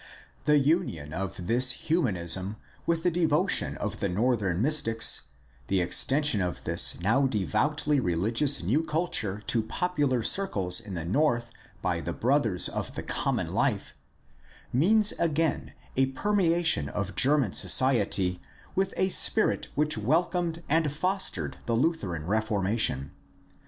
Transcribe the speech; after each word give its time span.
'The 0.45 0.57
union 0.57 1.13
of 1.13 1.45
this 1.45 1.73
Humanism 1.73 2.55
with 2.87 3.03
the 3.03 3.11
devotion 3.11 3.77
of 3.77 3.99
the 3.99 4.09
northern 4.09 4.59
mystics, 4.59 5.27
the 5.67 5.79
extension 5.79 6.41
of 6.41 6.63
this 6.63 6.99
now 7.01 7.27
devoutly 7.27 7.99
religious 7.99 8.63
new 8.63 8.81
culture 8.83 9.39
to 9.45 9.61
popular 9.61 10.23
circles 10.23 10.79
in 10.79 10.95
the 10.95 11.05
North 11.05 11.51
by 11.83 12.01
the 12.01 12.13
Brothers 12.13 12.67
of 12.67 12.95
the 12.95 13.03
Common 13.03 13.53
Life, 13.53 13.93
means 14.73 15.11
again 15.19 15.73
a 15.95 16.07
permeation 16.07 16.89
of 16.89 17.13
German 17.13 17.53
society 17.53 18.41
DEVELOPMENT 18.75 18.77
OF 18.77 18.77
THE 18.77 18.89
CATHOLIC 18.89 19.11
CHURCH 19.11 19.33
353 19.35 19.77
with 19.77 19.85
a 19.85 19.93
spirit 19.93 19.95
which 19.99 20.03
welcomed 20.03 20.63
and 20.67 20.91
fostered 20.91 21.57
the 21.67 21.75
Lutheran 21.75 22.25
Reformation. 22.25 23.11